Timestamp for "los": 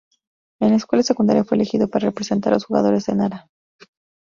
2.55-2.65